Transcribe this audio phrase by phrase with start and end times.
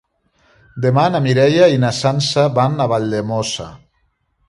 [0.85, 3.73] Demà na Mireia i na Sança van a Valldemossa.